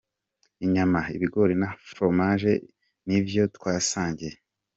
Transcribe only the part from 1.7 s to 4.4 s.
fromage ni vyo twasangiye.